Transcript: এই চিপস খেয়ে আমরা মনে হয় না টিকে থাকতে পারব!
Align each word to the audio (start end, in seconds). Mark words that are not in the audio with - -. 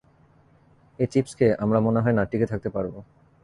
এই 0.99 1.07
চিপস 1.13 1.33
খেয়ে 1.37 1.59
আমরা 1.63 1.79
মনে 1.87 1.99
হয় 2.03 2.15
না 2.17 2.23
টিকে 2.31 2.47
থাকতে 2.51 2.69
পারব! 2.75 2.93